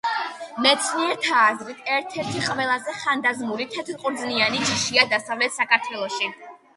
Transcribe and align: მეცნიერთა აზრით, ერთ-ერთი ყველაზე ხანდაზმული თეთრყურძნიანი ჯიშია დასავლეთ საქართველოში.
მეცნიერთა 0.65 1.41
აზრით, 1.49 1.83
ერთ-ერთი 1.97 2.41
ყველაზე 2.45 2.95
ხანდაზმული 3.01 3.67
თეთრყურძნიანი 3.75 4.63
ჯიშია 4.71 5.05
დასავლეთ 5.13 5.55
საქართველოში. 5.59 6.31